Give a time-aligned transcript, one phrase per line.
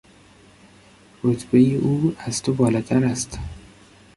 [1.23, 3.39] رتبهی او از تو بالاتر است.